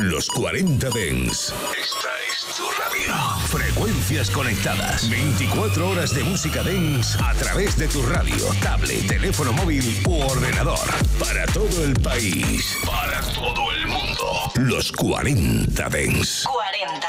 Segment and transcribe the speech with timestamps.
[0.00, 1.52] Los 40 Dens.
[1.78, 3.14] Esta es tu radio.
[3.48, 5.10] Frecuencias conectadas.
[5.10, 10.88] 24 horas de música Dens a través de tu radio, tablet, teléfono móvil u ordenador.
[11.18, 12.78] Para todo el país.
[12.86, 14.50] Para todo el mundo.
[14.54, 16.44] Los 40 Dens.
[16.44, 17.08] 40.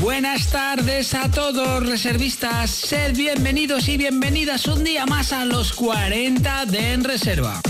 [0.00, 6.66] Buenas tardes a todos reservistas, sed bienvenidos y bienvenidas un día más a los 40
[6.66, 7.60] de En Reserva.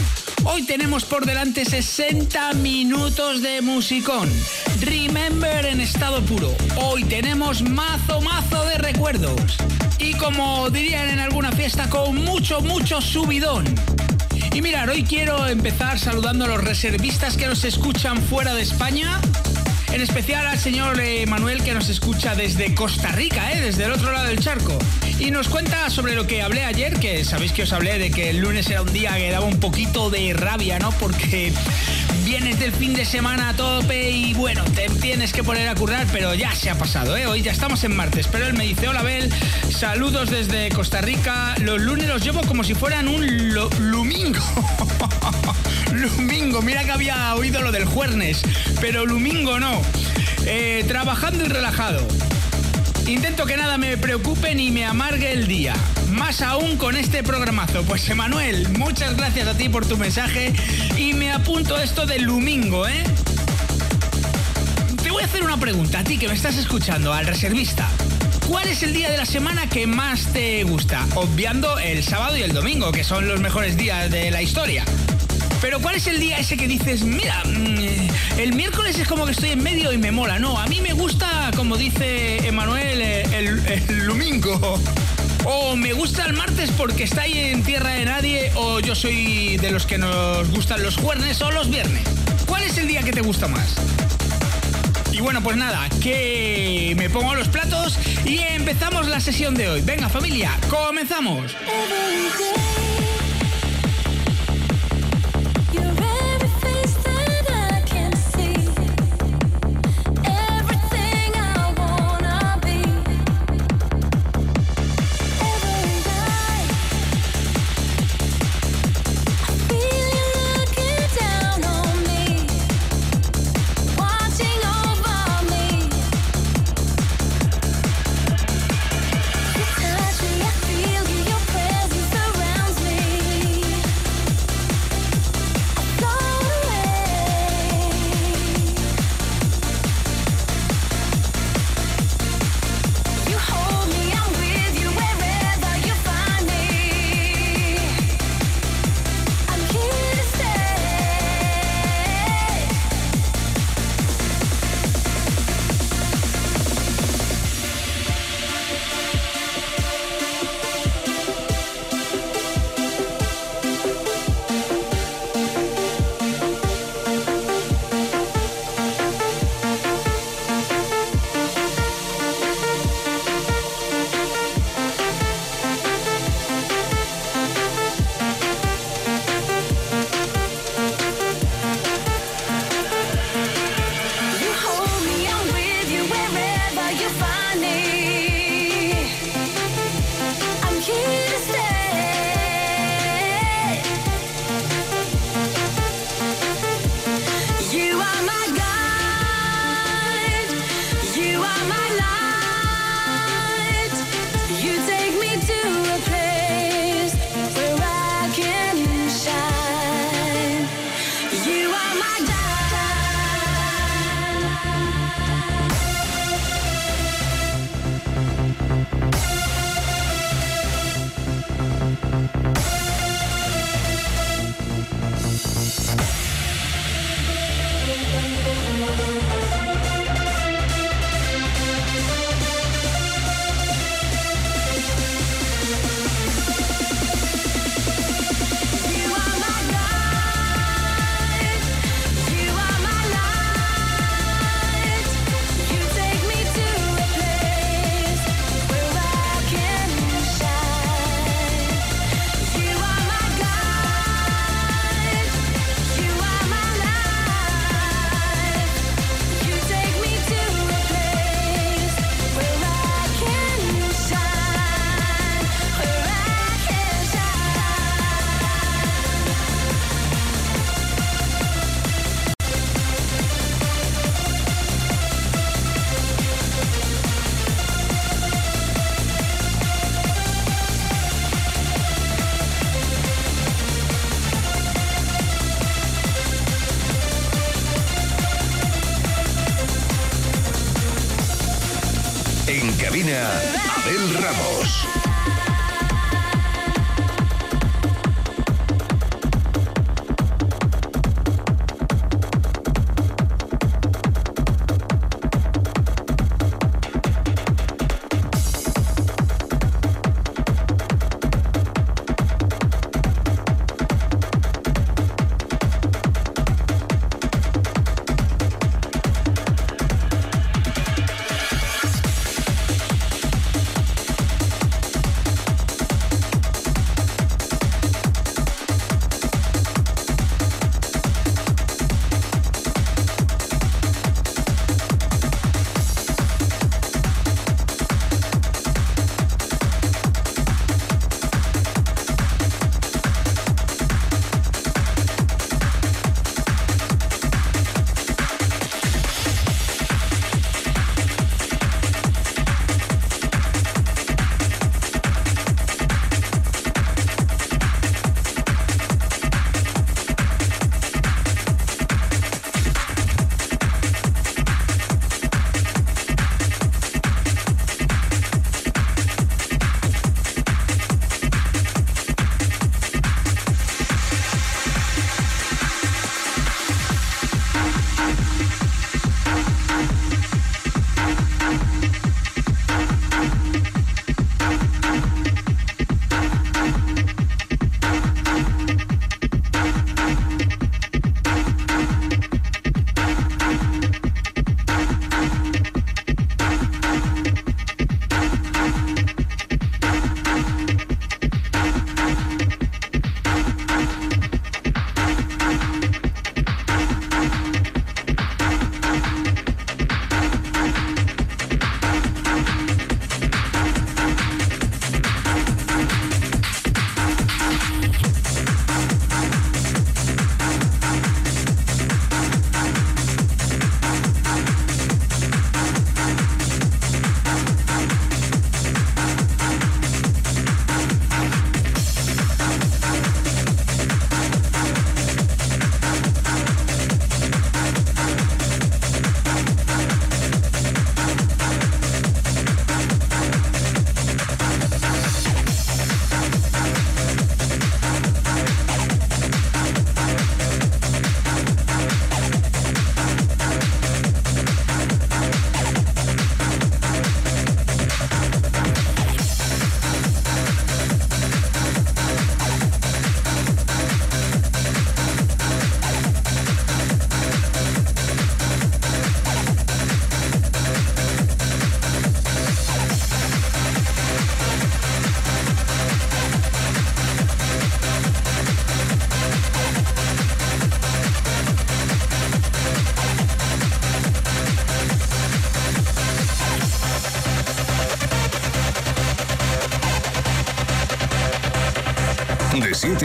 [0.44, 4.30] Hoy tenemos por delante 60 minutos de musicón.
[4.80, 6.54] Remember en estado puro.
[6.76, 9.56] Hoy tenemos mazo mazo de recuerdos.
[9.98, 13.64] Y como dirían en alguna fiesta, con mucho, mucho subidón.
[14.52, 19.20] Y mirar, hoy quiero empezar saludando a los reservistas que nos escuchan fuera de España
[19.92, 23.92] en especial al señor eh, Manuel que nos escucha desde Costa Rica, eh, desde el
[23.92, 24.78] otro lado del charco.
[25.18, 28.30] Y nos cuenta sobre lo que hablé ayer, que sabéis que os hablé de que
[28.30, 30.90] el lunes era un día que daba un poquito de rabia, ¿no?
[30.92, 31.52] Porque
[32.24, 36.06] vienes del fin de semana a tope y bueno, te tienes que poner a currar,
[36.12, 37.26] pero ya se ha pasado, ¿eh?
[37.26, 39.30] Hoy ya estamos en martes, pero él me dice, hola Bel,
[39.70, 43.68] saludos desde Costa Rica, los lunes los llevo como si fueran un lo-
[45.92, 46.62] lumingo.
[46.62, 48.42] mira que había oído lo del juernes,
[48.80, 49.82] pero lumingo no.
[50.46, 52.06] Eh, trabajando y relajado.
[53.06, 55.74] Intento que nada me preocupe ni me amargue el día.
[56.10, 57.82] Más aún con este programazo.
[57.82, 60.52] Pues Emanuel, muchas gracias a ti por tu mensaje
[60.96, 63.02] y me apunto esto del lumingo, ¿eh?
[65.02, 67.88] Te voy a hacer una pregunta a ti que me estás escuchando, al reservista.
[68.48, 71.06] ¿Cuál es el día de la semana que más te gusta?
[71.14, 74.84] Obviando el sábado y el domingo, que son los mejores días de la historia.
[75.60, 79.32] Pero ¿cuál es el día ese que dices, mira, mm, el miércoles es como que
[79.32, 80.38] estoy en medio y me mola?
[80.38, 83.22] No, a mí me gusta, como dice Emanuel, eh,
[83.88, 84.80] el, domingo.
[85.44, 89.56] O me gusta el martes porque está ahí en tierra de nadie, o yo soy
[89.58, 92.02] de los que nos gustan los jueves o los viernes.
[92.46, 93.76] ¿Cuál es el día que te gusta más?
[95.12, 99.80] Y bueno, pues nada, que me pongo los platos y empezamos la sesión de hoy.
[99.82, 101.54] Venga familia, comenzamos.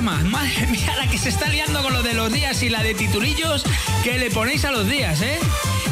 [0.00, 0.30] Programa.
[0.30, 2.94] Madre mía, la que se está liando con lo de los días y la de
[2.94, 3.64] titulillos
[4.02, 5.38] que le ponéis a los días, ¿eh?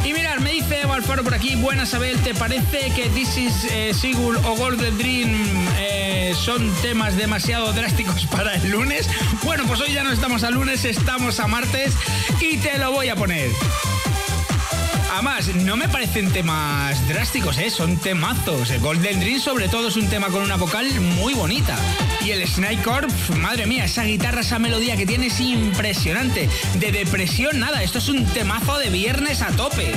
[0.05, 3.92] Y mirad, me dice Alfaro por aquí, buenas Abel, ¿te parece que This is eh,
[3.92, 9.09] Sigul o Golden Dream eh, son temas demasiado drásticos para el lunes?
[9.42, 11.94] Bueno, pues hoy ya no estamos a lunes, estamos a martes
[12.40, 13.51] y te lo voy a poner.
[15.11, 17.71] Además, no me parecen temas drásticos, ¿eh?
[17.71, 18.71] son temazos.
[18.71, 21.77] El Golden Dream sobre todo es un tema con una vocal muy bonita.
[22.25, 22.83] Y el Snake
[23.37, 26.49] madre mía, esa guitarra, esa melodía que tiene es impresionante.
[26.75, 29.92] De depresión, nada, esto es un temazo de viernes a tope.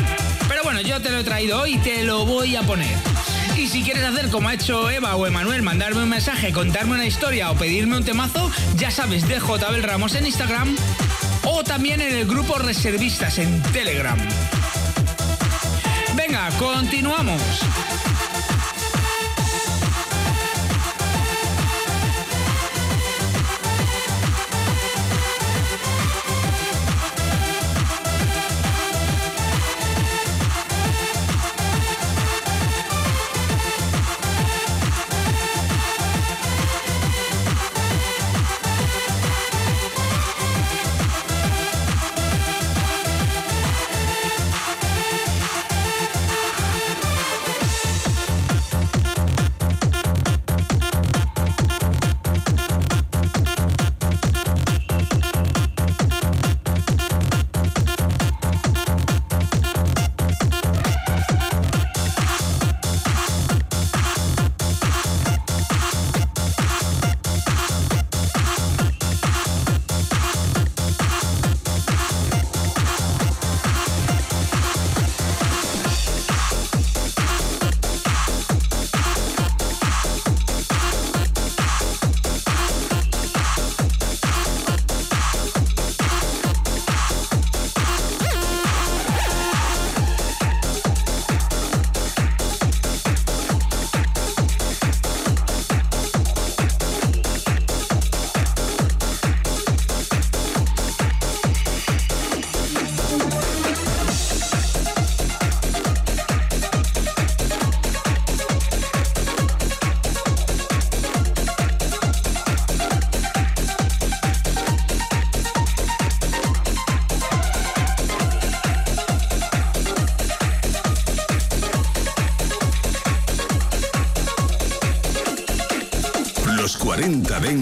[0.48, 2.96] Pero bueno, yo te lo he traído hoy y te lo voy a poner.
[3.58, 7.06] Y si quieres hacer como ha hecho Eva o Emanuel, mandarme un mensaje, contarme una
[7.06, 10.76] historia o pedirme un temazo, ya sabes, de JBel Ramos en Instagram
[11.44, 14.18] o también en el grupo Reservistas en Telegram.
[16.22, 18.01] Venga, continuamos.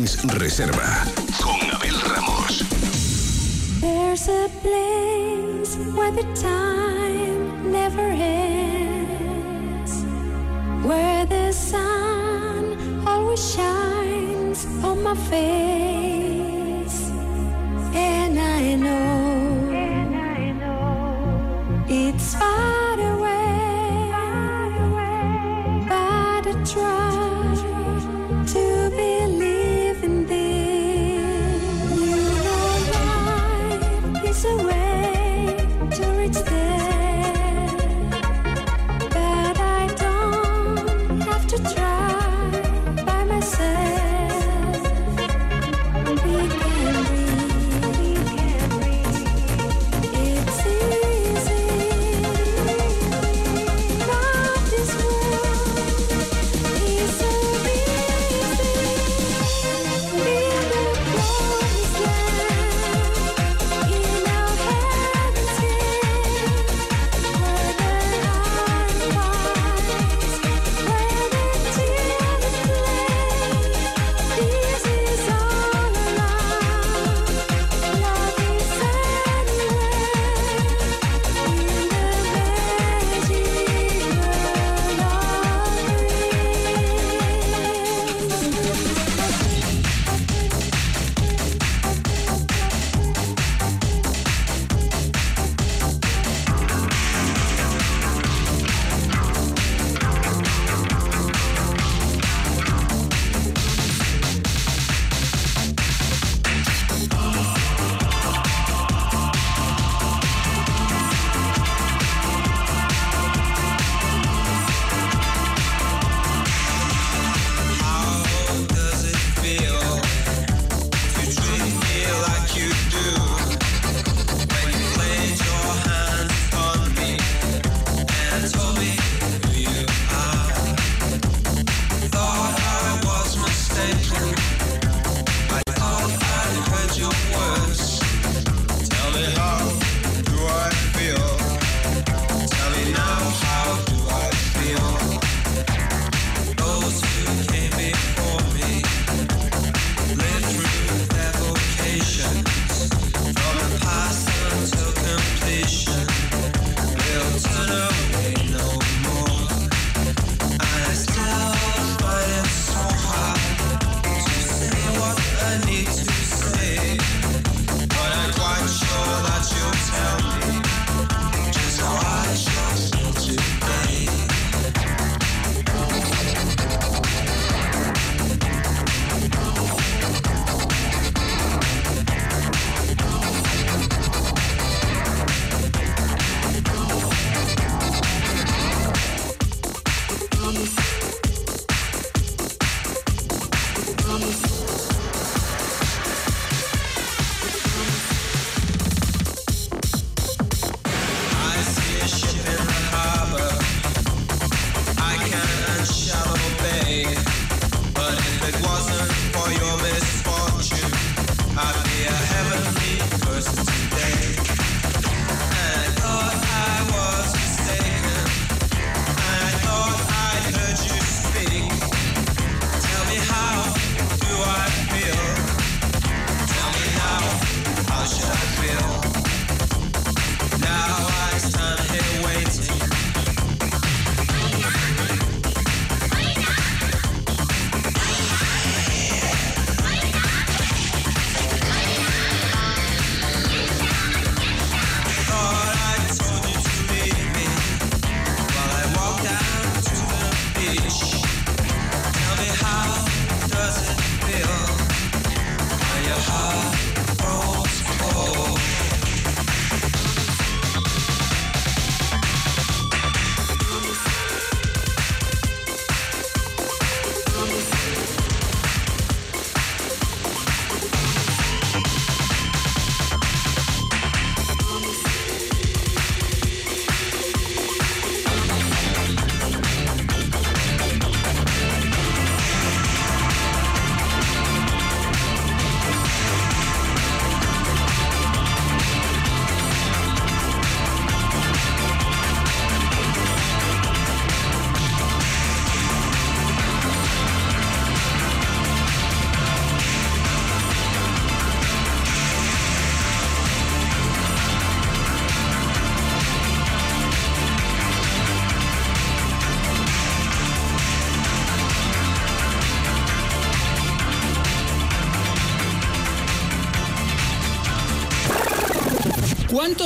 [0.10, 1.06] 40 Dens Reserva.
[1.42, 2.64] Con Abel Ramos.
[3.80, 6.69] There's a place where the time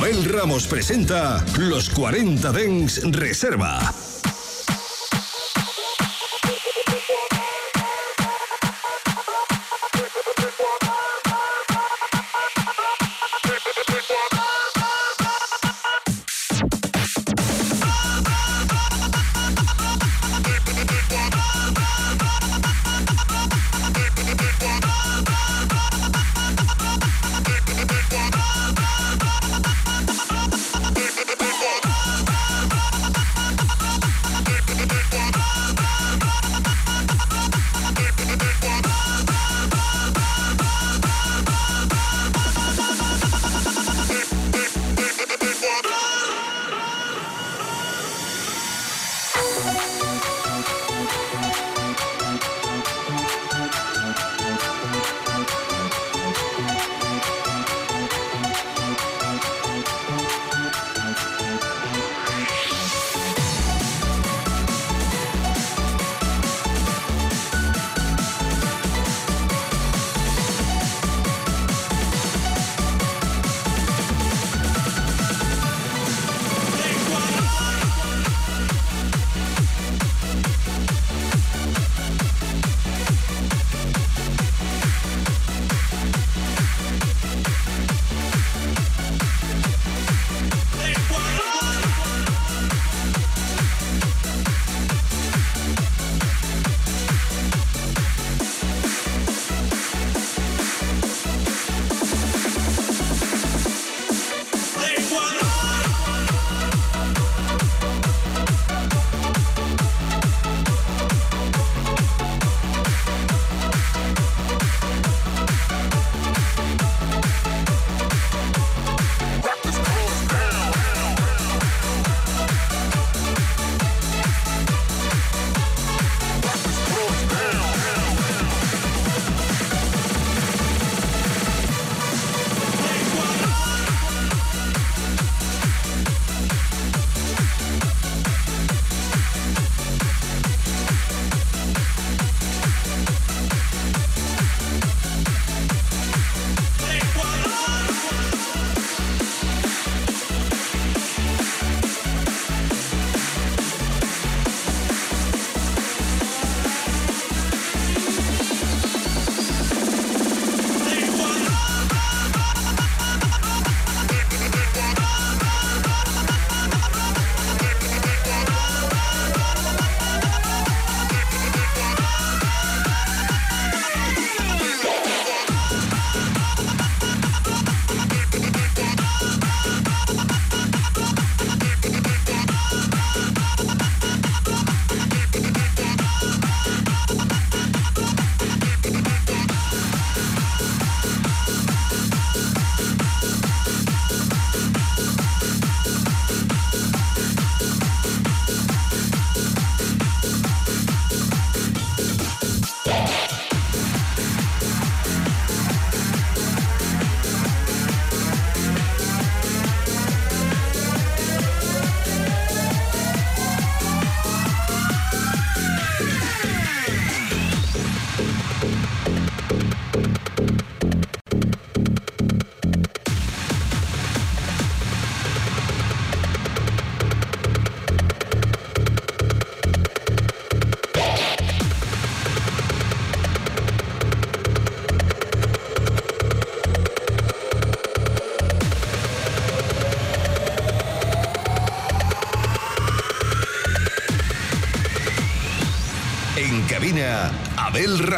[0.00, 4.09] Abel Ramos presenta Los 40 Dens Reserva.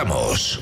[0.02, 0.61] Abel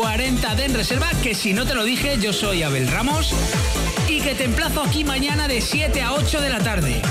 [0.00, 3.34] 40 de En Reserva, que si no te lo dije, yo soy Abel Ramos,
[4.08, 7.02] y que te emplazo aquí mañana de 7 a 8 de la tarde.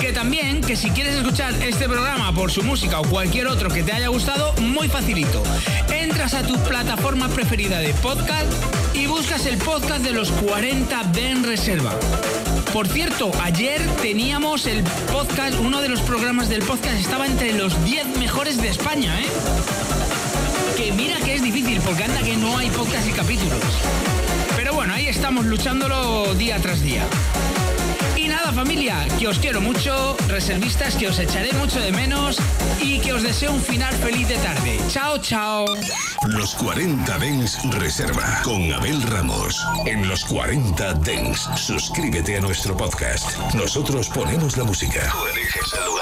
[0.00, 3.82] Que también, que si quieres escuchar este programa por su música o cualquier otro que
[3.82, 5.42] te haya gustado, muy facilito.
[5.92, 8.52] Entras a tu plataforma preferida de podcast
[8.94, 11.92] y buscas el podcast de los 40 de En Reserva.
[12.72, 17.84] Por cierto, ayer teníamos el podcast, uno de los programas del podcast estaba entre los
[17.84, 19.26] 10 mejores de España, ¿eh?
[20.96, 23.60] Mira que es difícil, porque anda que no hay podcast y capítulos.
[24.56, 27.04] Pero bueno, ahí estamos luchándolo día tras día.
[28.16, 32.38] Y nada familia, que os quiero mucho, reservistas, que os echaré mucho de menos
[32.80, 34.80] y que os deseo un final feliz de tarde.
[34.88, 35.66] Chao, chao.
[36.28, 39.62] Los 40 Dens Reserva con Abel Ramos.
[39.84, 43.36] En los 40 Dens, suscríbete a nuestro podcast.
[43.54, 45.12] Nosotros ponemos la música.
[45.12, 45.95] Tú eliges el